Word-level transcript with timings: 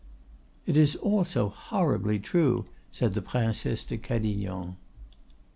"It 0.65 0.77
is 0.77 0.95
all 0.95 1.23
so 1.25 1.47
horribly 1.49 2.17
true," 2.17 2.65
said 2.91 3.13
the 3.13 3.21
Princesse 3.21 3.85
de 3.85 3.99
Cadignan. 3.99 4.77